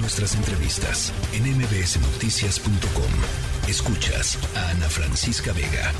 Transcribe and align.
Nuestras 0.00 0.36
entrevistas 0.36 1.12
en 1.34 1.42
mbsnoticias.com. 1.56 3.68
Escuchas 3.68 4.38
a 4.56 4.70
Ana 4.70 4.88
Francisca 4.88 5.52
Vega. 5.52 5.90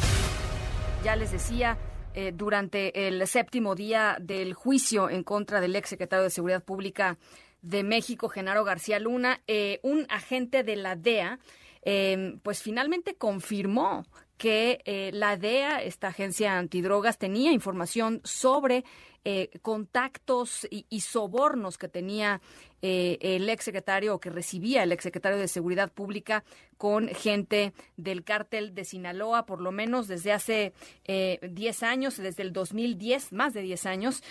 Ya 1.03 1.17
les 1.17 1.33
decía, 1.33 1.77
eh, 2.15 2.31
durante 2.33 3.09
el 3.09 3.27
séptimo 3.27 3.75
día 3.75 4.17
del 4.21 4.55
juicio 4.55 5.11
en 5.11 5.25
contra 5.25 5.61
del 5.61 5.75
ex 5.75 5.89
secretario 5.89 6.23
de 6.23 6.31
Seguridad 6.31 6.63
Pública 6.63 7.19
de 7.61 7.83
México, 7.83 8.29
Genaro 8.29 8.63
García 8.63 9.01
Luna, 9.01 9.41
eh, 9.49 9.81
un 9.83 10.07
agente 10.11 10.63
de 10.63 10.77
la 10.77 10.95
DEA, 10.95 11.41
eh, 11.83 12.39
pues 12.45 12.63
finalmente 12.63 13.17
confirmó 13.17 14.05
que 14.39 14.81
eh, 14.85 15.11
la 15.13 15.37
DEA, 15.37 15.83
esta 15.83 16.09
agencia 16.09 16.57
antidrogas, 16.59 17.19
tenía 17.19 17.53
información 17.53 18.21
sobre 18.25 18.85
eh, 19.25 19.51
contactos 19.63 20.67
y, 20.71 21.01
sobornos 21.01 21.77
que 21.77 21.89
tenía 21.89 22.41
eh, 22.81 23.19
el 23.21 23.49
exsecretario 23.51 24.15
o 24.15 24.21
que 24.21 24.31
recibía 24.31 24.85
el 24.85 24.93
exsecretario 24.93 25.39
de 25.39 25.49
Seguridad 25.49 25.93
Pública 25.93 26.45
con 26.79 27.09
gente 27.09 27.75
del 27.97 28.23
cártel 28.23 28.75
de 28.75 28.85
Sinaloa, 28.85 29.45
por 29.45 29.61
lo 29.61 29.73
menos 29.73 30.07
desde 30.07 30.33
hace 30.33 30.73
10 31.07 31.83
años, 31.83 32.17
desde 32.17 32.45
el 32.45 32.53
2010, 32.53 33.33
más 33.33 33.53
de 33.53 33.63
10 33.63 33.87
años. 33.87 34.23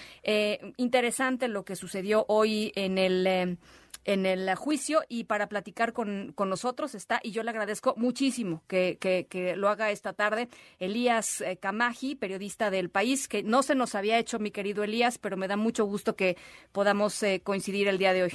interesante 0.77 1.49
lo 1.49 1.65
que 1.65 1.75
sucedió 1.75 2.25
hoy 2.29 2.71
en 2.75 2.97
el 2.97 3.57
en 4.07 4.25
el 4.25 4.55
juicio 4.55 5.01
y 5.09 5.25
para 5.25 5.47
platicar 5.47 5.91
con, 5.91 6.31
con 6.33 6.49
nosotros 6.49 6.95
está, 6.95 7.19
y 7.21 7.31
yo 7.31 7.43
le 7.43 7.51
agradezco 7.51 7.93
muchísimo 7.97 8.63
que, 8.67 8.97
que, 8.99 9.55
lo 9.57 9.67
haga 9.67 9.91
esta 9.91 10.13
tarde, 10.13 10.47
Elías 10.79 11.41
eh, 11.41 11.57
Camaji, 11.57 12.15
periodista 12.15 12.71
del 12.71 12.89
país, 12.89 13.27
que 13.27 13.43
no 13.43 13.61
se 13.63 13.75
nos 13.75 13.95
había 13.95 14.17
hecho, 14.17 14.39
mi 14.39 14.49
querido 14.49 14.83
Elías, 14.83 15.17
pero 15.17 15.35
me 15.35 15.49
da 15.49 15.57
mucho 15.57 15.85
gusto 15.85 16.15
que 16.15 16.37
podamos 16.71 17.21
eh, 17.21 17.41
coincidir 17.43 17.89
el 17.89 17.97
día 17.97 18.13
de 18.13 18.23
hoy. 18.23 18.31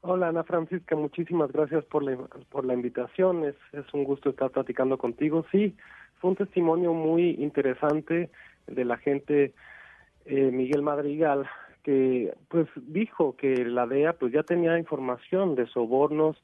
Hola 0.00 0.28
Ana 0.28 0.42
Francisca, 0.42 0.96
muchísimas 0.96 1.52
gracias 1.52 1.84
por 1.84 2.02
la, 2.02 2.16
por 2.48 2.64
la 2.64 2.72
invitación, 2.72 3.44
es, 3.44 3.56
es 3.72 3.84
un 3.92 4.04
gusto 4.04 4.30
estar 4.30 4.50
platicando 4.50 4.96
contigo. 4.96 5.44
Sí, 5.52 5.76
fue 6.18 6.30
un 6.30 6.36
testimonio 6.36 6.94
muy 6.94 7.32
interesante 7.32 8.30
de 8.66 8.84
la 8.86 8.96
gente 8.96 9.52
eh, 10.24 10.50
Miguel 10.50 10.80
Madrigal, 10.80 11.46
que 11.84 12.34
pues 12.48 12.66
dijo 12.76 13.36
que 13.36 13.64
la 13.64 13.86
DEA 13.86 14.14
pues 14.14 14.32
ya 14.32 14.42
tenía 14.42 14.78
información 14.78 15.54
de 15.54 15.66
sobornos 15.66 16.36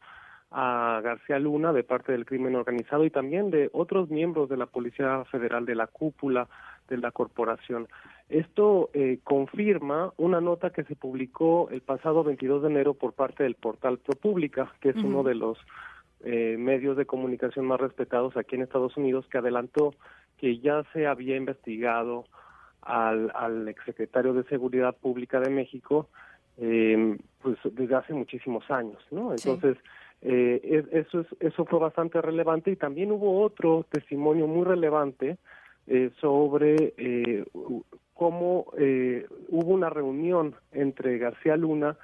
a 0.53 1.01
García 1.03 1.39
Luna 1.39 1.73
de 1.73 1.85
parte 1.85 2.13
del 2.13 2.27
crimen 2.27 2.57
organizado 2.57 3.05
y 3.05 3.11
también 3.11 3.51
de 3.51 3.71
otros 3.73 4.11
miembros 4.11 4.49
de 4.49 4.57
la 4.57 4.67
Policía 4.67 5.25
Federal 5.31 5.65
de 5.65 5.77
la 5.77 5.87
cúpula 5.87 6.49
de 6.89 6.99
la 6.99 7.11
corporación. 7.11 7.89
Esto 8.29 8.91
eh, 8.93 9.19
confirma 9.25 10.13
una 10.17 10.41
nota 10.41 10.71
que 10.71 10.85
se 10.85 10.97
publicó 10.97 11.69
el 11.71 11.81
pasado 11.81 12.23
22 12.23 12.63
de 12.63 12.69
enero 12.69 12.95
por 12.95 13.13
parte 13.13 13.45
del 13.45 13.55
portal 13.55 13.99
ProPublica, 13.99 14.73
que 14.81 14.91
es 14.91 14.97
uno 14.97 15.23
de 15.23 15.37
los 15.37 15.59
eh, 16.25 16.57
medios 16.59 16.97
de 16.97 17.07
comunicación 17.07 17.67
más 17.67 17.81
respetados 17.81 18.37
aquí 18.37 18.57
en 18.57 18.63
Estados 18.63 18.97
Unidos, 18.97 19.27
que 19.31 19.39
adelantó 19.39 19.95
que 20.37 20.59
ya 20.59 20.85
se 20.93 21.07
había 21.07 21.37
investigado 21.37 22.25
al, 22.83 23.31
al 23.35 23.69
exsecretario 23.69 24.33
de 24.35 24.45
Seguridad 24.45 24.97
Pública 24.97 25.41
de 25.41 25.51
México, 25.51 26.09
eh, 26.59 27.17
pues 27.43 27.57
desde 27.73 27.95
hace 27.95 28.13
muchísimos 28.13 28.71
años, 28.71 28.99
¿no? 29.11 29.33
Entonces, 29.33 29.77
eh, 30.23 30.85
eso, 30.93 31.21
es, 31.21 31.27
eso 31.41 31.65
fue 31.65 31.79
bastante 31.79 32.21
relevante 32.21 32.71
y 32.71 32.77
también 32.77 33.11
hubo 33.11 33.41
otro 33.41 33.87
testimonio 33.91 34.47
muy 34.47 34.65
relevante 34.65 35.39
eh, 35.87 36.11
sobre 36.21 36.95
eh, 36.99 37.45
cómo 38.15 38.67
eh, 38.77 39.27
hubo 39.49 39.73
una 39.73 39.89
reunión 39.89 40.55
entre 40.73 41.17
García 41.17 41.57
Luna 41.57 41.97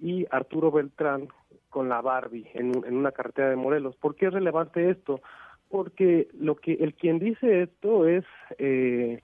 y 0.00 0.26
Arturo 0.30 0.70
Beltrán 0.70 1.28
con 1.70 1.88
la 1.88 2.00
Barbie 2.00 2.48
en, 2.54 2.72
en 2.86 2.96
una 2.96 3.10
carretera 3.10 3.50
de 3.50 3.56
Morelos. 3.56 3.96
¿Por 3.96 4.14
qué 4.14 4.26
es 4.26 4.32
relevante 4.32 4.88
esto? 4.88 5.20
Porque 5.68 6.28
lo 6.38 6.54
que 6.54 6.74
el 6.74 6.94
quien 6.94 7.18
dice 7.18 7.62
esto 7.62 8.06
es 8.06 8.24
eh, 8.58 9.22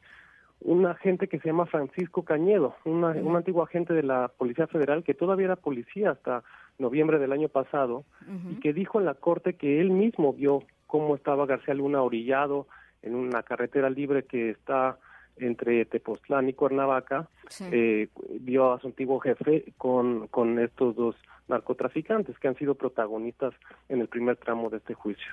un 0.65 0.87
agente 0.87 1.29
que 1.29 1.39
se 1.41 1.49
llama 1.49 1.67
Francisco 1.67 2.23
Cañedo, 2.25 2.77
un 2.85 3.05
antiguo 3.05 3.63
agente 3.63 3.95
de 3.95 4.03
la 4.03 4.29
Policía 4.29 4.67
Federal 4.67 5.03
que 5.03 5.15
todavía 5.15 5.47
era 5.47 5.57
policía 5.57 6.13
hasta 6.13 6.45
noviembre 6.79 7.19
del 7.19 7.33
año 7.33 7.49
pasado 7.49 8.05
y 8.51 8.61
que 8.61 8.73
dijo 8.73 9.01
en 9.01 9.07
la 9.07 9.15
corte 9.15 9.55
que 9.55 9.81
él 9.81 9.91
mismo 9.91 10.33
vio 10.33 10.63
cómo 10.87 11.15
estaba 11.15 11.47
García 11.47 11.75
Luna 11.75 12.03
orillado 12.03 12.67
en 13.03 13.15
una 13.15 13.43
carretera 13.43 13.91
libre 13.91 14.25
que 14.25 14.51
está 14.51 14.99
entre 15.37 15.85
Tepoztlán 15.87 16.49
y 16.49 16.53
Cuernavaca, 16.53 17.29
eh, 17.71 18.09
vio 18.41 18.73
a 18.73 18.81
su 18.81 18.89
antiguo 18.89 19.19
jefe 19.19 19.73
con, 19.79 20.29
con 20.29 20.59
estos 20.59 20.95
dos 20.95 21.17
narcotraficantes 21.49 22.39
que 22.39 22.49
han 22.49 22.57
sido 22.57 22.75
protagonistas 22.75 23.55
en 23.89 24.01
el 24.01 24.09
primer 24.09 24.37
tramo 24.37 24.71
de 24.71 24.77
este 24.77 24.95
juicio. 24.95 25.33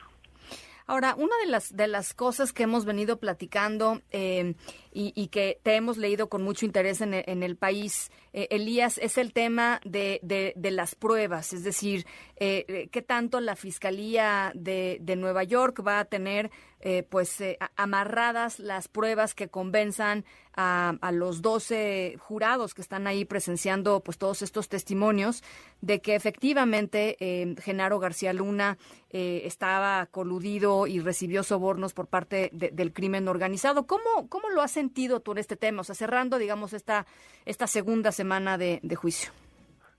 Ahora, 0.89 1.13
una 1.13 1.37
de 1.45 1.51
las, 1.51 1.75
de 1.75 1.85
las 1.85 2.15
cosas 2.15 2.51
que 2.51 2.63
hemos 2.63 2.83
venido 2.83 3.19
platicando 3.19 4.01
eh, 4.09 4.55
y, 4.91 5.27
que 5.27 5.59
te 5.61 5.75
hemos 5.75 5.97
leído 5.97 6.29
con 6.29 6.41
mucho 6.41 6.65
interés 6.65 7.01
en, 7.01 7.13
el 7.13 7.55
país, 7.57 8.09
eh, 8.33 8.47
Elías, 8.49 8.97
es 8.97 9.19
el 9.19 9.31
tema 9.31 9.81
de, 9.85 10.19
de, 10.23 10.71
las 10.71 10.95
pruebas, 10.95 11.53
es 11.53 11.63
decir, 11.63 12.07
eh, 12.37 12.89
qué 12.91 13.03
tanto 13.03 13.39
la 13.39 13.55
Fiscalía 13.55 14.51
de, 14.55 14.97
de 14.99 15.15
Nueva 15.15 15.43
York 15.43 15.79
va 15.85 15.99
a 15.99 16.05
tener 16.05 16.49
eh, 16.81 17.03
pues 17.03 17.41
eh, 17.41 17.57
amarradas 17.75 18.57
las 18.57 18.87
pruebas 18.87 19.35
que 19.35 19.49
convenzan 19.49 20.23
a, 20.61 20.89
a, 20.99 21.11
los 21.13 21.41
12 21.41 22.17
jurados 22.19 22.73
que 22.73 22.81
están 22.81 23.07
ahí 23.07 23.23
presenciando 23.23 24.01
pues 24.01 24.17
todos 24.17 24.41
estos 24.41 24.67
testimonios 24.67 25.41
de 25.79 26.01
que 26.01 26.15
efectivamente 26.15 27.15
eh, 27.21 27.55
Genaro 27.61 27.97
García 27.99 28.33
Luna 28.33 28.77
eh, 29.09 29.43
estaba 29.45 30.05
coludido 30.07 30.85
y 30.85 30.99
recibió 30.99 31.43
sobornos 31.43 31.93
por 31.93 32.07
parte 32.07 32.49
del 32.51 32.91
crimen 32.91 33.29
organizado. 33.29 33.87
¿Cómo, 33.87 34.27
¿Cómo 34.27 34.49
lo 34.49 34.61
has 34.61 34.71
sentido 34.71 35.21
tú 35.21 35.31
en 35.31 35.37
este 35.37 35.55
tema? 35.55 35.81
O 35.81 35.83
sea, 35.85 35.95
cerrando, 35.95 36.37
digamos, 36.37 36.73
esta, 36.73 37.05
esta 37.45 37.65
segunda 37.65 38.11
semana 38.11 38.57
de, 38.57 38.81
de 38.83 38.95
juicio. 38.95 39.31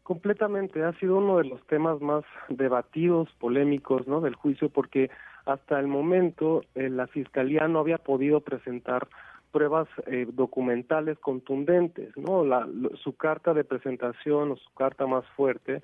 Completamente, 0.03 0.85
ha 0.85 0.93
sido 0.99 1.17
uno 1.17 1.39
de 1.39 1.45
los 1.45 1.67
temas 1.69 2.01
más 2.03 2.25
debatidos, 2.51 3.31
polémicos, 3.39 4.07
¿no? 4.07 4.21
Del 4.21 4.35
juicio, 4.35 4.69
porque 4.69 5.09
hasta 5.47 5.79
el 5.81 5.87
momento 5.87 6.63
eh, 6.75 6.91
la 6.91 7.07
fiscalía 7.07 7.67
no 7.69 7.79
había 7.79 7.99
podido 7.99 8.41
presentar 8.41 9.09
pruebas 9.51 9.89
eh, 10.07 10.27
documentales 10.33 11.19
contundentes, 11.19 12.17
¿no? 12.17 12.45
La, 12.45 12.69
su 13.03 13.15
carta 13.17 13.55
de 13.55 13.65
presentación 13.65 14.53
o 14.53 14.57
su 14.57 14.73
carta 14.75 15.07
más 15.07 15.25
fuerte 15.37 15.83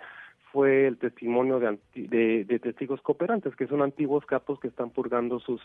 fue 0.53 0.87
el 0.87 0.97
testimonio 0.97 1.59
de, 1.59 1.79
de, 1.95 2.59
testigos 2.59 3.03
cooperantes, 3.03 3.55
que 3.57 3.67
son 3.67 3.83
antiguos 3.83 4.25
capos 4.25 4.59
que 4.59 4.69
están 4.69 4.91
purgando 4.91 5.39
sus 5.39 5.61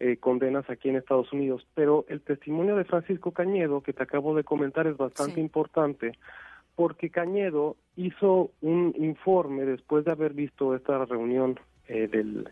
eh, 0.00 0.16
condenas 0.16 0.68
aquí 0.68 0.88
en 0.88 0.96
Estados 0.96 1.32
Unidos. 1.32 1.66
Pero 1.74 2.04
el 2.08 2.22
testimonio 2.22 2.74
de 2.74 2.84
Francisco 2.84 3.30
Cañedo, 3.30 3.82
que 3.82 3.92
te 3.92 4.02
acabo 4.02 4.34
de 4.34 4.42
comentar, 4.42 4.86
es 4.86 4.96
bastante 4.96 5.38
importante, 5.40 6.18
porque 6.74 7.10
Cañedo 7.10 7.76
hizo 7.94 8.50
un 8.62 8.94
informe 8.98 9.64
después 9.64 10.04
de 10.04 10.12
haber 10.12 10.32
visto 10.32 10.74
esta 10.74 11.04
reunión 11.04 11.60
eh, 11.86 12.08
del 12.08 12.48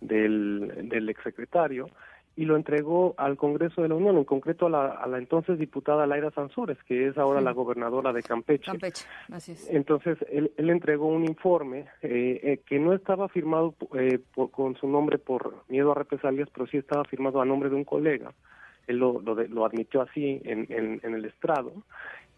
del, 0.00 0.88
del 0.88 1.08
exsecretario 1.08 1.88
y 2.36 2.44
lo 2.46 2.56
entregó 2.56 3.14
al 3.16 3.36
Congreso 3.36 3.82
de 3.82 3.88
la 3.88 3.94
Unión, 3.94 4.16
en 4.16 4.24
concreto 4.24 4.66
a 4.66 4.70
la, 4.70 4.86
a 4.86 5.06
la 5.06 5.18
entonces 5.18 5.58
diputada 5.58 6.06
Laira 6.06 6.30
Sansores, 6.32 6.78
que 6.84 7.06
es 7.06 7.16
ahora 7.16 7.40
la 7.40 7.52
gobernadora 7.52 8.12
de 8.12 8.22
Campeche. 8.22 8.64
Campeche, 8.64 9.06
así 9.30 9.52
es. 9.52 9.70
Entonces, 9.70 10.18
él, 10.30 10.50
él 10.56 10.70
entregó 10.70 11.06
un 11.06 11.24
informe 11.24 11.86
eh, 12.02 12.40
eh, 12.42 12.60
que 12.66 12.78
no 12.80 12.92
estaba 12.92 13.28
firmado 13.28 13.74
eh, 13.94 14.18
con 14.50 14.74
su 14.76 14.88
nombre 14.88 15.18
por 15.18 15.64
miedo 15.68 15.92
a 15.92 15.94
represalias, 15.94 16.48
pero 16.52 16.66
sí 16.66 16.76
estaba 16.76 17.04
firmado 17.04 17.40
a 17.40 17.44
nombre 17.44 17.70
de 17.70 17.76
un 17.76 17.84
colega. 17.84 18.32
Él 18.88 18.98
lo, 18.98 19.20
lo, 19.20 19.34
lo 19.34 19.64
admitió 19.64 20.02
así 20.02 20.40
en, 20.44 20.66
en, 20.70 21.00
en 21.02 21.14
el 21.14 21.24
estrado 21.24 21.72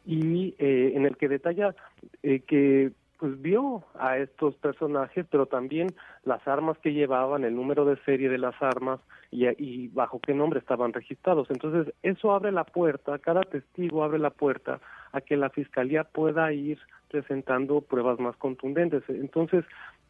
y 0.04 0.54
en 0.58 1.04
el 1.04 1.16
que 1.16 1.28
detalla 1.28 1.74
que 2.22 2.92
pues 3.18 3.40
vio 3.40 3.84
a 3.98 4.18
estos 4.18 4.54
personajes, 4.56 5.26
pero 5.30 5.46
también 5.46 5.94
las 6.24 6.46
armas 6.46 6.78
que 6.78 6.92
llevaban, 6.92 7.44
el 7.44 7.54
número 7.54 7.84
de 7.84 7.96
serie 8.04 8.28
de 8.28 8.38
las 8.38 8.54
armas 8.60 9.00
y, 9.30 9.46
y, 9.62 9.88
bajo 9.88 10.20
qué 10.20 10.34
nombre 10.34 10.60
estaban 10.60 10.92
registrados. 10.92 11.50
Entonces, 11.50 11.92
eso 12.02 12.32
abre 12.32 12.52
la 12.52 12.64
puerta, 12.64 13.18
cada 13.18 13.42
testigo 13.42 14.04
abre 14.04 14.18
la 14.18 14.30
puerta 14.30 14.80
a 15.12 15.20
que 15.20 15.36
la 15.36 15.50
fiscalía 15.50 16.04
pueda 16.04 16.52
ir 16.52 16.78
presentando 17.08 17.80
pruebas 17.80 18.18
más 18.18 18.36
contundentes. 18.36 19.02
Entonces, 19.08 19.64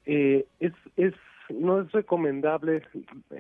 eh, 0.05 0.47
es, 0.61 0.73
es 0.97 1.15
no 1.49 1.81
es 1.81 1.93
recomendable 1.93 2.83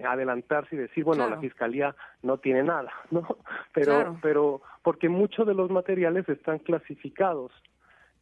adelantarse 0.07 0.77
y 0.77 0.79
decir, 0.79 1.05
bueno, 1.05 1.29
la 1.29 1.39
fiscalía 1.39 1.95
no 2.23 2.39
tiene 2.39 2.63
nada, 2.63 2.93
¿no? 3.11 3.39
Pero, 3.75 4.17
pero, 4.23 4.63
porque 4.83 5.09
muchos 5.09 5.47
de 5.47 5.55
los 5.55 5.71
materiales 5.71 6.29
están 6.29 6.59
clasificados 6.61 7.53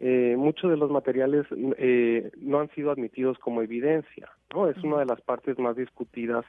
eh, 0.06 0.36
muchos 0.36 0.70
de 0.70 0.76
los 0.76 0.90
materiales 0.90 1.46
eh, 1.78 2.30
no 2.36 2.60
han 2.60 2.68
sido 2.74 2.90
admitidos 2.90 3.38
como 3.38 3.62
evidencia, 3.62 4.28
¿no? 4.52 4.68
Es 4.68 4.76
una 4.84 4.98
de 4.98 5.06
las 5.06 5.22
partes 5.22 5.58
más 5.58 5.76
discutidas 5.76 6.44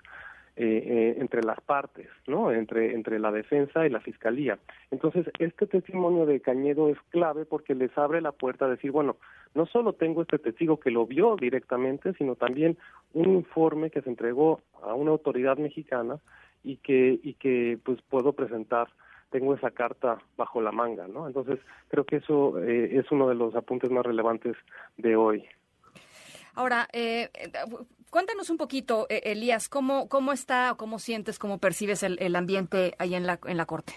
eh, 0.58 1.16
entre 1.20 1.42
las 1.42 1.62
partes, 1.62 2.10
¿no? 2.28 2.52
Entre, 2.52 2.94
entre 2.94 3.18
la 3.18 3.32
defensa 3.32 3.86
y 3.86 3.90
la 3.90 4.02
fiscalía. 4.02 4.60
Entonces, 4.92 5.28
este 5.40 5.68
testimonio 5.68 6.26
de 6.26 6.42
Cañedo 6.42 6.90
es 6.90 6.98
clave 7.12 7.46
porque 7.46 7.76
les 7.76 7.98
abre 7.98 8.20
la 8.20 8.34
puerta 8.34 8.66
a 8.66 8.70
decir, 8.70 8.92
bueno, 8.92 9.16
no 9.54 9.66
solo 9.68 9.94
tengo 9.94 10.24
este 10.24 10.38
testigo 10.38 10.82
que 10.82 10.92
lo 10.92 11.06
vio 11.06 11.38
directamente, 11.38 12.12
sino 12.18 12.36
también 12.36 12.78
un 13.14 13.36
informe 13.36 13.90
que 13.90 14.02
se 14.02 14.10
entregó 14.10 14.60
a 14.84 14.96
una 14.96 15.12
autoridad 15.12 15.58
mexicana 15.60 16.20
y 16.62 16.76
que, 16.76 17.22
y 17.24 17.36
que 17.36 17.80
pues 17.86 18.02
puedo 18.02 18.34
presentar 18.34 18.90
tengo 19.36 19.54
esa 19.54 19.72
carta 19.72 20.18
bajo 20.38 20.62
la 20.62 20.72
manga, 20.72 21.10
¿no? 21.10 21.28
Entonces, 21.28 21.60
creo 21.90 22.06
que 22.06 22.16
eso 22.16 22.58
eh, 22.60 22.98
es 22.98 23.12
uno 23.12 23.28
de 23.28 23.36
los 23.36 23.54
apuntes 23.54 23.92
más 23.92 24.06
relevantes 24.06 24.56
de 24.96 25.18
hoy. 25.18 25.44
Ahora, 26.54 26.88
eh, 26.94 27.30
cuéntanos 28.10 28.50
un 28.50 28.56
poquito, 28.56 29.08
eh, 29.10 29.24
Elías, 29.26 29.68
¿cómo, 29.68 30.08
cómo 30.08 30.32
está, 30.32 30.76
cómo 30.78 31.00
sientes, 31.00 31.38
cómo 31.38 31.58
percibes 31.58 32.02
el, 32.02 32.34
ambiente 32.38 32.94
ahí 32.98 33.14
en 33.14 33.28
la, 33.28 33.38
en 33.46 33.58
la 33.58 33.66
Corte? 33.66 33.92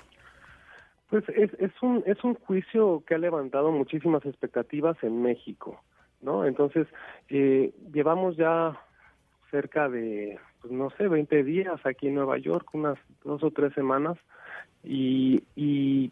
Pues 1.09 1.23
es, 1.29 1.55
es, 1.61 1.71
un, 1.83 2.03
es 2.05 2.25
un 2.25 2.35
juicio 2.35 3.05
que 3.07 3.15
ha 3.15 3.19
levantado 3.19 3.71
muchísimas 3.71 4.27
expectativas 4.27 4.97
en 5.05 5.23
México, 5.23 5.81
¿no? 6.21 6.47
Entonces, 6.47 6.89
eh, 7.29 7.73
llevamos 7.93 8.37
ya 8.37 8.77
cerca 9.53 9.89
de, 9.89 10.37
pues 10.61 10.73
no 10.73 10.91
sé, 10.91 11.09
20 11.09 11.45
días 11.45 11.81
aquí 11.85 12.09
en 12.09 12.15
Nueva 12.15 12.39
York, 12.39 12.69
unas 12.73 12.99
dos 13.25 13.43
o 13.43 13.51
tres 13.51 13.73
semanas, 13.75 14.19
y, 14.85 15.43
y 15.57 16.11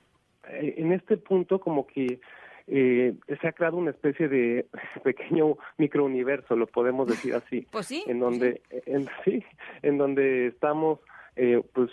eh, 0.49 0.75
en 0.79 0.93
este 0.93 1.17
punto 1.17 1.61
como 1.61 1.87
que 1.87 2.21
eh, 2.69 3.15
se 3.41 3.49
ha 3.49 3.53
creado 3.53 3.77
una 3.77 3.91
especie 3.91 4.29
de 4.29 4.67
pequeño 5.05 5.57
microuniverso, 5.79 6.57
lo 6.57 6.67
podemos 6.67 7.07
decir 7.07 7.35
así, 7.35 7.67
pues 7.73 7.87
sí, 7.87 8.05
en 8.07 8.21
donde, 8.21 8.61
En, 8.87 9.09
sí, 9.25 9.45
en 9.83 9.99
donde 9.99 10.49
estamos 10.49 11.01
eh, 11.37 11.63
pues 11.75 11.91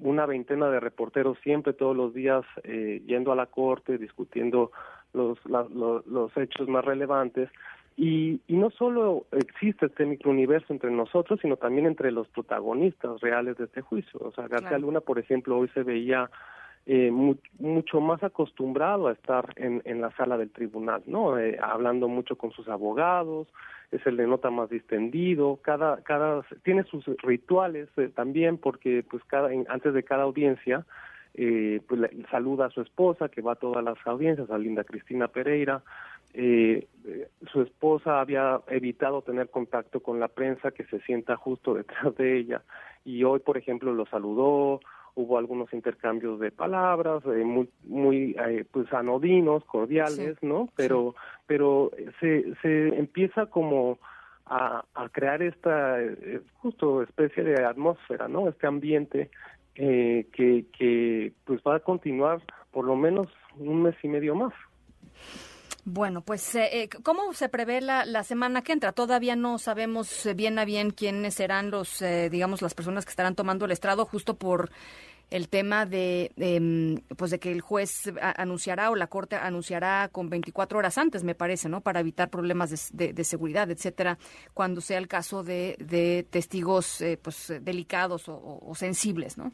una 0.00 0.26
veintena 0.26 0.70
de 0.70 0.80
reporteros 0.80 1.38
siempre 1.42 1.72
todos 1.72 1.96
los 1.96 2.14
días 2.14 2.44
eh, 2.62 3.02
yendo 3.04 3.32
a 3.32 3.36
la 3.36 3.46
corte 3.46 3.98
discutiendo 3.98 4.70
los, 5.12 5.38
los 5.46 6.36
hechos 6.36 6.68
más 6.68 6.84
relevantes 6.84 7.50
y, 7.96 8.40
y 8.46 8.56
no 8.56 8.70
solo 8.70 9.24
existe 9.32 9.86
este 9.86 10.04
microuniverso 10.04 10.72
entre 10.72 10.90
nosotros, 10.90 11.40
sino 11.40 11.56
también 11.56 11.86
entre 11.86 12.12
los 12.12 12.28
protagonistas 12.28 13.20
reales 13.20 13.56
de 13.56 13.64
este 13.64 13.80
juicio. 13.80 14.20
O 14.22 14.32
sea, 14.32 14.48
García 14.48 14.78
Luna, 14.78 15.00
por 15.00 15.18
ejemplo, 15.18 15.58
hoy 15.58 15.68
se 15.68 15.82
veía 15.82 16.30
eh, 16.84 17.10
mucho 17.10 18.00
más 18.00 18.22
acostumbrado 18.22 19.08
a 19.08 19.12
estar 19.12 19.54
en, 19.56 19.82
en 19.86 20.00
la 20.00 20.10
sala 20.12 20.36
del 20.36 20.50
tribunal, 20.50 21.02
¿no? 21.06 21.38
Eh, 21.38 21.58
hablando 21.60 22.06
mucho 22.06 22.36
con 22.36 22.52
sus 22.52 22.68
abogados, 22.68 23.48
es 23.90 24.06
el 24.06 24.16
de 24.16 24.26
nota 24.26 24.50
más 24.50 24.68
distendido, 24.68 25.58
cada, 25.62 26.02
cada, 26.02 26.44
tiene 26.64 26.84
sus 26.84 27.04
rituales 27.22 27.88
eh, 27.96 28.10
también 28.14 28.58
porque 28.58 29.04
pues 29.08 29.22
cada, 29.24 29.48
antes 29.68 29.94
de 29.94 30.02
cada 30.02 30.24
audiencia, 30.24 30.84
eh, 31.34 31.80
pues 31.86 32.00
saluda 32.30 32.66
a 32.66 32.70
su 32.70 32.80
esposa 32.80 33.28
que 33.28 33.42
va 33.42 33.52
a 33.52 33.56
todas 33.56 33.84
las 33.84 33.98
audiencias, 34.06 34.50
a 34.50 34.58
Linda 34.58 34.84
Cristina 34.84 35.28
Pereira, 35.28 35.82
eh, 36.36 36.86
su 37.50 37.62
esposa 37.62 38.20
había 38.20 38.60
evitado 38.68 39.22
tener 39.22 39.50
contacto 39.50 40.00
con 40.00 40.20
la 40.20 40.28
prensa 40.28 40.70
que 40.70 40.84
se 40.84 41.00
sienta 41.00 41.36
justo 41.36 41.74
detrás 41.74 42.14
de 42.16 42.36
ella 42.36 42.62
y 43.04 43.24
hoy 43.24 43.40
por 43.40 43.56
ejemplo 43.56 43.94
lo 43.94 44.04
saludó 44.06 44.80
hubo 45.14 45.38
algunos 45.38 45.72
intercambios 45.72 46.38
de 46.38 46.50
palabras 46.50 47.24
eh, 47.24 47.42
muy 47.42 47.70
muy 47.84 48.36
eh, 48.38 48.66
pues 48.70 48.92
anodinos 48.92 49.64
cordiales 49.64 50.36
no 50.42 50.68
pero 50.76 51.14
pero 51.46 51.90
se 52.20 52.54
se 52.60 52.88
empieza 52.98 53.46
como 53.46 53.98
a, 54.44 54.84
a 54.94 55.08
crear 55.08 55.42
esta 55.42 56.02
eh, 56.02 56.42
justo 56.58 57.02
especie 57.02 57.44
de 57.44 57.64
atmósfera 57.64 58.28
no 58.28 58.48
este 58.48 58.66
ambiente 58.66 59.30
eh, 59.74 60.26
que 60.32 60.66
que 60.76 61.32
pues 61.44 61.60
va 61.66 61.76
a 61.76 61.80
continuar 61.80 62.42
por 62.70 62.84
lo 62.84 62.94
menos 62.94 63.28
un 63.56 63.84
mes 63.84 63.96
y 64.02 64.08
medio 64.08 64.34
más 64.34 64.52
bueno, 65.88 66.20
pues, 66.20 66.52
eh, 66.56 66.88
¿cómo 67.04 67.32
se 67.32 67.48
prevé 67.48 67.80
la, 67.80 68.04
la, 68.04 68.24
semana 68.24 68.62
que 68.62 68.72
entra? 68.72 68.90
Todavía 68.90 69.36
no 69.36 69.56
sabemos 69.58 70.28
bien 70.34 70.58
a 70.58 70.64
bien 70.64 70.90
quiénes 70.90 71.34
serán 71.34 71.70
los, 71.70 72.02
eh, 72.02 72.28
digamos, 72.28 72.60
las 72.60 72.74
personas 72.74 73.04
que 73.04 73.10
estarán 73.10 73.36
tomando 73.36 73.66
el 73.66 73.70
estrado, 73.70 74.04
justo 74.04 74.36
por 74.36 74.72
el 75.30 75.48
tema 75.48 75.86
de, 75.86 76.32
em, 76.38 76.96
pues 77.16 77.30
de 77.30 77.38
que 77.38 77.52
el 77.52 77.60
juez 77.60 78.12
anunciará 78.20 78.90
o 78.90 78.96
la 78.96 79.06
corte 79.06 79.36
anunciará 79.36 80.08
con 80.10 80.28
24 80.28 80.76
horas 80.76 80.98
antes, 80.98 81.22
me 81.22 81.36
parece, 81.36 81.68
¿no? 81.68 81.82
Para 81.82 82.00
evitar 82.00 82.30
problemas 82.30 82.90
de, 82.92 83.12
de, 83.12 83.24
seguridad, 83.24 83.70
etcétera, 83.70 84.18
cuando 84.54 84.80
sea 84.80 84.98
el 84.98 85.06
caso 85.06 85.44
de, 85.44 85.76
de 85.78 86.26
testigos, 86.28 87.00
eh, 87.00 87.16
pues, 87.16 87.52
delicados 87.60 88.28
o, 88.28 88.58
o 88.60 88.74
sensibles, 88.74 89.38
¿no? 89.38 89.52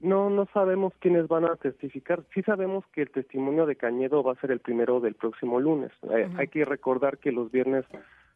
No, 0.00 0.30
no 0.30 0.46
sabemos 0.54 0.94
quiénes 0.98 1.28
van 1.28 1.44
a 1.44 1.56
testificar. 1.56 2.22
Sí 2.34 2.42
sabemos 2.42 2.84
que 2.92 3.02
el 3.02 3.10
testimonio 3.10 3.66
de 3.66 3.76
Cañedo 3.76 4.22
va 4.22 4.32
a 4.32 4.40
ser 4.40 4.50
el 4.50 4.60
primero 4.60 5.00
del 5.00 5.14
próximo 5.14 5.60
lunes. 5.60 5.92
Eh, 6.10 6.28
hay 6.38 6.48
que 6.48 6.64
recordar 6.64 7.18
que 7.18 7.32
los 7.32 7.52
viernes 7.52 7.84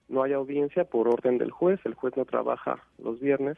no 0.09 0.23
hay 0.23 0.35
audiencia 0.35 0.85
por 0.85 1.09
orden 1.09 1.39
del 1.39 1.51
juez, 1.51 1.81
el 1.85 1.95
juez 1.95 2.15
no 2.19 2.27
trabaja 2.27 2.83
los 3.03 3.19
viernes, 3.19 3.57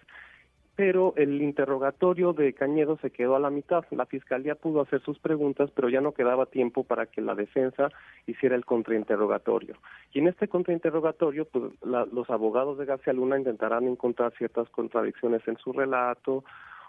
pero 0.77 1.15
el 1.17 1.43
interrogatorio 1.43 2.33
de 2.33 2.53
Cañedo 2.53 2.97
se 2.99 3.11
quedó 3.11 3.35
a 3.35 3.41
la 3.41 3.51
mitad. 3.51 3.85
La 3.91 4.07
fiscalía 4.07 4.55
pudo 4.55 4.83
hacer 4.83 5.01
sus 5.01 5.19
preguntas, 5.19 5.71
pero 5.75 5.89
ya 5.89 6.01
no 6.01 6.13
quedaba 6.13 6.47
tiempo 6.47 6.85
para 6.85 7.07
que 7.07 7.23
la 7.23 7.35
defensa 7.35 7.89
hiciera 8.27 8.55
el 8.55 8.65
contrainterrogatorio. 8.65 9.77
Y 10.13 10.21
en 10.21 10.29
este 10.29 10.47
contrainterrogatorio, 10.49 11.47
pues 11.47 11.73
los 11.83 12.31
abogados 12.31 12.79
de 12.79 12.85
García 12.85 13.15
Luna 13.15 13.39
intentarán 13.39 13.89
encontrar 13.89 14.33
ciertas 14.37 14.69
contradicciones 14.69 15.41
en 15.49 15.57
su 15.57 15.73
relato 15.73 16.45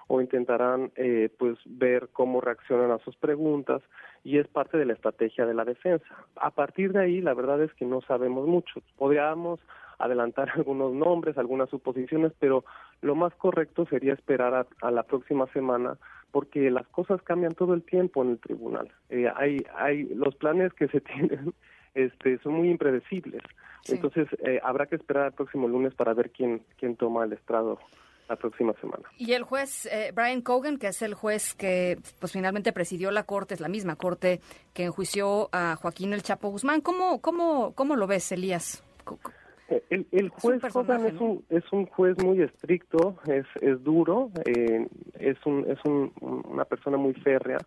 o 0.07 0.21
intentarán 0.21 0.91
eh, 0.95 1.29
pues 1.37 1.57
ver 1.65 2.09
cómo 2.13 2.41
reaccionan 2.41 2.91
a 2.91 2.99
sus 2.99 3.15
preguntas 3.17 3.81
y 4.23 4.37
es 4.37 4.47
parte 4.47 4.77
de 4.77 4.85
la 4.85 4.93
estrategia 4.93 5.45
de 5.45 5.53
la 5.53 5.65
defensa. 5.65 6.05
A 6.35 6.51
partir 6.51 6.93
de 6.93 7.01
ahí, 7.01 7.21
la 7.21 7.33
verdad 7.33 7.61
es 7.61 7.73
que 7.73 7.85
no 7.85 8.01
sabemos 8.01 8.47
mucho. 8.47 8.81
Podríamos 8.97 9.59
adelantar 9.99 10.49
algunos 10.55 10.93
nombres, 10.93 11.37
algunas 11.37 11.69
suposiciones, 11.69 12.31
pero 12.39 12.63
lo 13.01 13.15
más 13.15 13.33
correcto 13.35 13.85
sería 13.85 14.13
esperar 14.13 14.67
a, 14.81 14.91
la 14.91 15.03
próxima 15.03 15.47
semana 15.47 15.97
porque 16.31 16.69
las 16.71 16.87
cosas 16.87 17.21
cambian 17.21 17.55
todo 17.55 17.73
el 17.73 17.83
tiempo 17.83 18.23
en 18.23 18.31
el 18.31 18.39
tribunal. 18.39 18.91
Eh, 19.09 19.31
hay, 19.35 19.65
hay 19.75 20.03
los 20.13 20.35
planes 20.35 20.73
que 20.73 20.87
se 20.87 21.01
tienen 21.01 21.53
este, 21.97 22.37
son 22.39 22.53
muy 22.53 22.69
impredecibles. 22.69 23.41
Entonces, 23.87 24.27
eh, 24.45 24.59
habrá 24.63 24.85
que 24.85 24.95
esperar 24.95 25.25
al 25.25 25.33
próximo 25.33 25.67
lunes 25.67 25.95
para 25.95 26.13
ver 26.13 26.29
quién, 26.31 26.61
quién 26.77 26.95
toma 26.95 27.23
el 27.23 27.33
estrado 27.33 27.79
la 28.29 28.35
próxima 28.35 28.73
semana. 28.81 29.03
Y 29.17 29.33
el 29.33 29.43
juez 29.43 29.85
eh, 29.85 30.11
Brian 30.13 30.41
Cogan, 30.41 30.77
que 30.77 30.87
es 30.87 31.01
el 31.01 31.13
juez 31.13 31.53
que 31.53 31.97
pues 32.19 32.31
finalmente 32.31 32.73
presidió 32.73 33.11
la 33.11 33.23
corte, 33.23 33.53
es 33.53 33.61
la 33.61 33.69
misma 33.69 33.95
corte 33.95 34.41
que 34.73 34.85
enjuició 34.85 35.49
a 35.51 35.75
Joaquín 35.75 36.13
El 36.13 36.23
Chapo 36.23 36.49
Guzmán. 36.49 36.81
¿Cómo, 36.81 37.21
cómo, 37.21 37.73
cómo 37.73 37.95
lo 37.95 38.07
ves, 38.07 38.31
Elías? 38.31 38.83
Eh, 39.69 40.05
el, 40.11 40.29
juez 40.29 40.63
es 40.63 40.73
Cogan 40.73 41.05
es 41.05 41.19
un, 41.19 41.43
es 41.49 41.63
un 41.71 41.85
juez 41.85 42.17
muy 42.23 42.41
estricto, 42.41 43.17
es, 43.27 43.45
es 43.61 43.83
duro, 43.83 44.31
eh, 44.45 44.87
es, 45.19 45.37
un, 45.45 45.65
es 45.69 45.79
un, 45.85 46.13
una 46.21 46.65
persona 46.65 46.97
muy 46.97 47.13
férrea. 47.13 47.59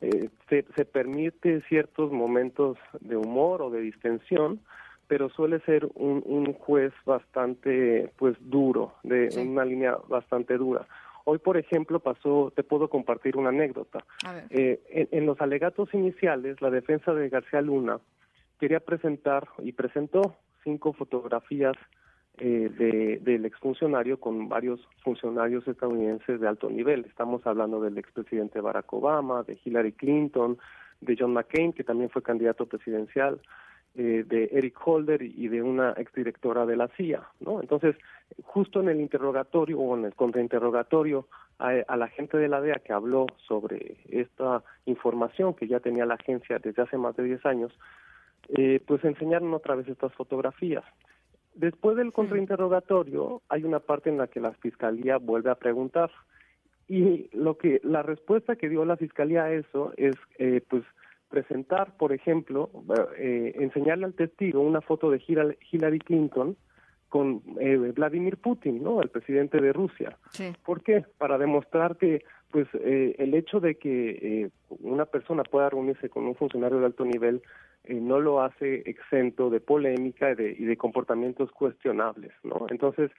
se, 0.00 0.64
se 0.76 0.84
permite 0.84 1.60
ciertos 1.68 2.12
momentos 2.12 2.76
de 3.00 3.16
humor 3.16 3.62
o 3.62 3.70
de 3.70 3.80
distensión, 3.80 4.60
pero 5.08 5.30
suele 5.30 5.58
ser 5.60 5.88
un, 5.94 6.22
un 6.26 6.52
juez 6.52 6.92
bastante 7.04 8.12
pues 8.16 8.36
duro, 8.40 8.94
de 9.02 9.28
una 9.40 9.64
línea 9.64 9.96
bastante 10.08 10.56
dura. 10.56 10.86
Hoy, 11.24 11.38
por 11.38 11.58
ejemplo, 11.58 12.00
pasó, 12.00 12.52
te 12.56 12.62
puedo 12.62 12.88
compartir 12.88 13.36
una 13.36 13.50
anécdota. 13.50 14.02
Eh, 14.48 15.08
en, 15.10 15.26
los 15.26 15.38
alegatos 15.42 15.92
iniciales, 15.92 16.60
la 16.62 16.70
defensa 16.70 17.12
de 17.12 17.28
García 17.28 17.60
Luna 17.60 18.00
quería 18.58 18.80
presentar 18.80 19.46
y 19.58 19.72
presentó 19.72 20.36
cinco 20.64 20.94
fotografías 20.94 21.76
eh, 22.38 22.70
de, 22.78 23.18
del 23.20 23.44
exfuncionario 23.44 24.18
con 24.18 24.48
varios 24.48 24.80
funcionarios 25.02 25.68
estadounidenses 25.68 26.40
de 26.40 26.48
alto 26.48 26.70
nivel. 26.70 27.04
Estamos 27.04 27.46
hablando 27.46 27.80
del 27.80 27.98
expresidente 27.98 28.62
Barack 28.62 28.90
Obama, 28.94 29.42
de 29.42 29.58
Hillary 29.62 29.92
Clinton, 29.92 30.56
de 31.02 31.16
John 31.18 31.34
McCain, 31.34 31.74
que 31.74 31.84
también 31.84 32.08
fue 32.08 32.22
candidato 32.22 32.64
presidencial, 32.64 33.38
eh, 33.94 34.24
de 34.26 34.50
Eric 34.52 34.76
Holder 34.86 35.22
y 35.22 35.48
de 35.48 35.62
una 35.62 35.92
exdirectora 35.92 36.66
de 36.66 36.76
la 36.76 36.88
CIA, 36.88 37.26
¿no? 37.40 37.60
Entonces, 37.60 37.96
justo 38.42 38.80
en 38.80 38.88
el 38.88 39.00
interrogatorio 39.00 39.78
o 39.78 39.96
en 39.96 40.04
el 40.04 40.14
contrainterrogatorio 40.14 41.26
a, 41.58 41.70
a, 41.88 41.96
la 41.96 42.08
gente 42.08 42.36
de 42.36 42.48
la 42.48 42.60
DEA 42.60 42.80
que 42.84 42.92
habló 42.92 43.26
sobre 43.46 43.96
esta 44.08 44.62
información 44.86 45.54
que 45.54 45.66
ya 45.66 45.80
tenía 45.80 46.06
la 46.06 46.14
agencia 46.14 46.58
desde 46.58 46.82
hace 46.82 46.96
más 46.96 47.16
de 47.16 47.24
10 47.24 47.46
años, 47.46 47.72
eh, 48.48 48.80
pues 48.86 49.04
enseñaron 49.04 49.52
otra 49.52 49.74
vez 49.74 49.88
estas 49.88 50.12
fotografías. 50.14 50.84
Después 51.54 51.96
del 51.96 52.12
contrainterrogatorio 52.12 53.42
hay 53.48 53.64
una 53.64 53.80
parte 53.80 54.10
en 54.10 54.18
la 54.18 54.28
que 54.28 54.40
la 54.40 54.52
fiscalía 54.52 55.18
vuelve 55.18 55.50
a 55.50 55.56
preguntar 55.56 56.10
y 56.86 57.28
lo 57.36 57.58
que 57.58 57.80
la 57.82 58.02
respuesta 58.02 58.56
que 58.56 58.68
dio 58.68 58.84
la 58.84 58.96
fiscalía 58.96 59.44
a 59.44 59.52
eso 59.52 59.92
es 59.96 60.14
eh, 60.38 60.62
pues 60.66 60.84
presentar, 61.28 61.96
por 61.96 62.12
ejemplo, 62.12 62.70
eh, 63.18 63.52
enseñarle 63.56 64.06
al 64.06 64.14
testigo 64.14 64.60
una 64.60 64.80
foto 64.80 65.10
de 65.10 65.22
Hillary 65.26 65.98
Clinton 66.00 66.56
con 67.08 67.42
eh, 67.60 67.76
Vladimir 67.94 68.36
Putin, 68.36 68.82
¿no? 68.82 69.00
El 69.00 69.08
presidente 69.08 69.60
de 69.60 69.72
Rusia. 69.72 70.18
¿Por 70.64 70.82
qué? 70.82 71.04
Para 71.16 71.38
demostrar 71.38 71.96
que, 71.96 72.22
pues, 72.50 72.68
eh, 72.74 73.14
el 73.18 73.34
hecho 73.34 73.60
de 73.60 73.76
que 73.76 74.10
eh, 74.10 74.50
una 74.80 75.06
persona 75.06 75.42
pueda 75.42 75.70
reunirse 75.70 76.08
con 76.08 76.26
un 76.26 76.34
funcionario 76.34 76.78
de 76.78 76.86
alto 76.86 77.04
nivel 77.04 77.42
no 77.88 78.20
lo 78.20 78.42
hace 78.42 78.82
exento 78.90 79.48
de 79.48 79.60
polémica 79.60 80.32
y 80.32 80.34
de, 80.34 80.50
y 80.58 80.64
de 80.64 80.76
comportamientos 80.76 81.50
cuestionables, 81.52 82.32
¿no? 82.42 82.66
Entonces, 82.68 83.10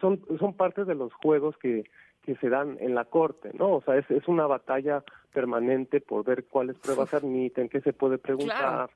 son 0.00 0.20
son 0.40 0.54
parte 0.54 0.84
de 0.84 0.96
los 0.96 1.12
juegos 1.14 1.56
que 1.58 1.84
que 2.22 2.36
se 2.36 2.48
dan 2.48 2.76
en 2.80 2.94
la 2.94 3.04
corte, 3.04 3.50
¿no? 3.58 3.76
O 3.76 3.82
sea, 3.82 3.96
es, 3.96 4.10
es 4.10 4.28
una 4.28 4.46
batalla 4.46 5.02
permanente 5.32 6.00
por 6.00 6.24
ver 6.24 6.44
cuáles 6.44 6.78
pruebas 6.78 7.14
admiten, 7.14 7.68
qué 7.68 7.80
se 7.80 7.92
puede 7.92 8.18
preguntar, 8.18 8.90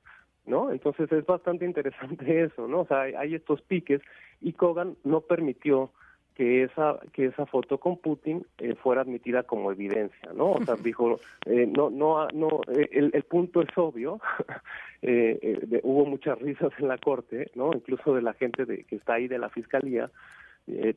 ¿no? 0.45 0.71
Entonces 0.71 1.11
es 1.11 1.25
bastante 1.25 1.65
interesante 1.65 2.43
eso, 2.43 2.67
¿no? 2.67 2.81
O 2.81 2.85
sea, 2.85 3.01
hay, 3.01 3.35
estos 3.35 3.61
piques 3.61 4.01
y 4.41 4.53
Kogan 4.53 4.95
no 5.03 5.21
permitió 5.21 5.91
que 6.35 6.63
esa 6.63 6.99
que 7.13 7.25
esa 7.25 7.45
foto 7.45 7.79
con 7.79 7.97
Putin 7.97 8.45
eh, 8.57 8.75
fuera 8.75 9.01
admitida 9.01 9.43
como 9.43 9.71
evidencia, 9.71 10.33
¿no? 10.33 10.51
O 10.51 10.65
sea, 10.65 10.75
dijo 10.75 11.19
eh, 11.45 11.65
no 11.65 11.89
no 11.89 12.27
no 12.33 12.61
eh, 12.67 12.89
el, 12.91 13.11
el 13.13 13.23
punto 13.23 13.61
es 13.61 13.69
obvio, 13.77 14.19
eh, 15.01 15.79
hubo 15.83 16.05
muchas 16.05 16.37
risas 16.39 16.71
en 16.77 16.89
la 16.89 16.97
corte, 16.97 17.51
¿no? 17.55 17.71
Incluso 17.73 18.13
de 18.13 18.21
la 18.21 18.33
gente 18.33 18.65
de, 18.65 18.83
que 18.83 18.97
está 18.97 19.13
ahí 19.13 19.27
de 19.27 19.39
la 19.39 19.49
fiscalía, 19.49 20.11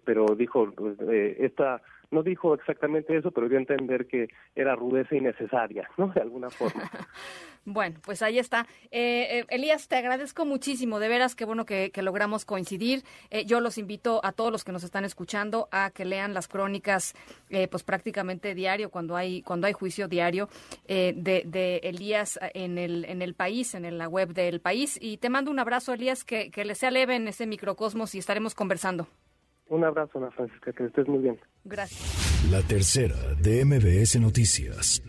pero 0.04 0.26
dijo 0.36 0.72
pues, 0.74 0.98
esta 1.38 1.82
no 2.10 2.22
dijo 2.22 2.54
exactamente 2.54 3.16
eso, 3.16 3.30
pero 3.30 3.48
dio 3.48 3.58
a 3.58 3.60
entender 3.60 4.06
que 4.06 4.28
era 4.54 4.74
rudeza 4.74 5.14
innecesaria, 5.14 5.88
¿no? 5.96 6.08
De 6.08 6.20
alguna 6.20 6.50
forma. 6.50 6.90
bueno, 7.64 7.98
pues 8.02 8.22
ahí 8.22 8.38
está. 8.38 8.66
Eh, 8.90 9.40
eh, 9.40 9.44
Elías, 9.50 9.88
te 9.88 9.96
agradezco 9.96 10.46
muchísimo, 10.46 11.00
de 11.00 11.08
veras, 11.08 11.34
qué 11.34 11.44
bueno 11.44 11.66
que, 11.66 11.92
logramos 11.98 12.44
coincidir. 12.44 13.02
Eh, 13.30 13.44
yo 13.44 13.60
los 13.60 13.76
invito 13.76 14.24
a 14.24 14.32
todos 14.32 14.50
los 14.50 14.64
que 14.64 14.72
nos 14.72 14.84
están 14.84 15.04
escuchando 15.04 15.68
a 15.70 15.90
que 15.90 16.04
lean 16.04 16.32
las 16.32 16.48
crónicas, 16.48 17.14
pues 17.70 17.82
prácticamente 17.82 18.54
diario, 18.54 18.90
cuando 18.90 19.16
hay 19.16 19.42
cuando 19.42 19.66
hay 19.66 19.72
juicio 19.72 20.06
diario 20.06 20.48
de, 20.86 21.12
de, 21.44 21.80
Elías 21.82 22.38
en 22.54 22.78
el 22.78 23.04
en 23.04 23.20
el 23.20 23.34
país, 23.34 23.74
en 23.74 23.98
la 23.98 24.08
web 24.08 24.32
del 24.32 24.60
país. 24.60 24.98
Y 25.00 25.18
te 25.18 25.28
mando 25.28 25.50
un 25.50 25.58
abrazo, 25.58 25.92
Elías, 25.92 26.24
que, 26.24 26.50
que 26.50 26.64
le 26.64 26.74
sea 26.74 26.90
leve 26.90 27.16
en 27.16 27.28
ese 27.28 27.46
microcosmos 27.46 28.14
y 28.14 28.18
estaremos 28.18 28.54
conversando. 28.54 29.08
Un 29.70 29.84
abrazo, 29.84 30.18
Ana 30.18 30.30
Francisca, 30.30 30.72
que 30.72 30.86
estés 30.86 31.06
muy 31.08 31.18
bien. 31.18 31.38
Gracias. 31.64 32.50
La 32.50 32.62
tercera 32.62 33.16
de 33.40 33.64
MBS 33.64 34.18
Noticias. 34.20 35.02